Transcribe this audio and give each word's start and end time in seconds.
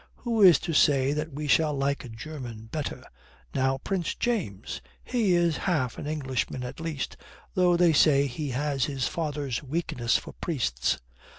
Who 0.15 0.41
is 0.41 0.57
to 0.61 0.73
say 0.73 1.13
that 1.13 1.31
we 1.31 1.45
shall 1.45 1.75
like 1.75 2.03
a 2.03 2.09
German 2.09 2.65
better? 2.71 3.03
Now 3.53 3.77
Prince 3.77 4.15
James 4.15 4.81
he 5.03 5.35
is 5.35 5.57
half 5.69 5.99
an 5.99 6.07
Englishman 6.07 6.63
at 6.63 6.79
least, 6.79 7.17
though 7.53 7.77
they 7.77 7.93
say 7.93 8.25
he 8.25 8.49
has 8.49 8.85
his 8.85 9.07
father's 9.07 9.61
weakness 9.61 10.17
for 10.17 10.33
priests. 10.33 10.97